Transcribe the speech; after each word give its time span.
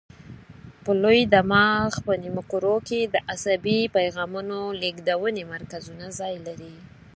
په 0.83 0.91
لوی 1.01 1.21
دماغ 1.33 1.91
په 2.05 2.13
نیمو 2.23 2.43
کرو 2.51 2.75
کې 2.87 2.99
د 3.13 3.15
عصبي 3.31 3.79
پیغامونو 3.95 4.59
لېږدونې 4.81 5.43
مرکزونه 5.53 6.05
ځای 6.19 6.35
لري. 6.45 6.75